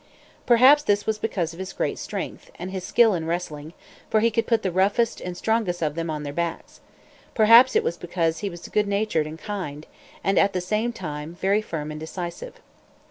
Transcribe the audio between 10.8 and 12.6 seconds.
time, very firm and decisive.